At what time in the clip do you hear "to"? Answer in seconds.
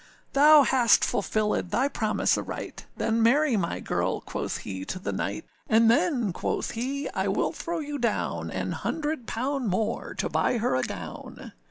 4.83-4.97, 10.15-10.27